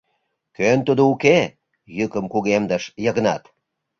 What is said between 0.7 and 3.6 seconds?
тудо уке?— йӱкым кугемдыш Йыгнат.